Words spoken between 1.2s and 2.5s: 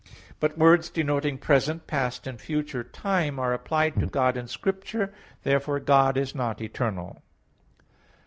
present, past and